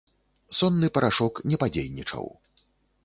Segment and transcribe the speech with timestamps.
[0.59, 2.25] Сонны парашок не падзейнічаў.